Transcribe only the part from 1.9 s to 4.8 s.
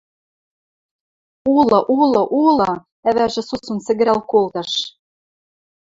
улы, улы!– ӓвӓжӹ сусун сӹгӹрӓл колтыш.